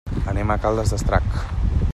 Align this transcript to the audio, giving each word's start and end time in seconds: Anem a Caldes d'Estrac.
Anem 0.31 0.53
a 0.53 0.57
Caldes 0.63 0.95
d'Estrac. 0.95 1.39